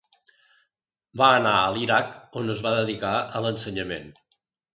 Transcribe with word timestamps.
Va 1.21 1.27
anar 1.41 1.51
a 1.57 1.67
l'Iraq 1.75 2.15
on 2.41 2.49
es 2.55 2.63
va 2.69 2.73
dedicar 2.79 3.13
a 3.21 3.43
l'ensenyament. 3.49 4.11